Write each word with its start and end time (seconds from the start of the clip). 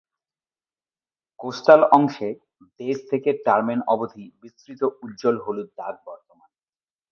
Coastal 1.39 1.81
অংশে, 1.91 2.29
বেস 2.79 2.97
থেকে 3.11 3.29
টার্মেন 3.45 3.79
অবধি 3.87 4.25
বিস্তৃত 4.41 4.81
উজ্জ্বল 5.03 5.35
হলুদ 5.45 5.69
দাগ 5.77 5.95
বর্তমান। 6.07 6.49